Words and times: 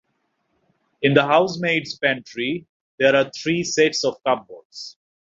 In 1.03 1.13
the 1.13 1.21
housemaid's 1.23 1.95
pantry 1.99 2.65
there 2.97 3.15
are 3.15 3.29
three 3.29 3.63
sets 3.63 4.03
of 4.03 4.15
cupboards. 4.25 4.97